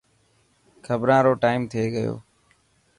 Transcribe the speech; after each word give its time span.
خبران 0.85 1.21
رو 1.25 1.33
ٽائيم 1.43 1.61
ٿي 1.71 1.83
گيو. 1.95 2.15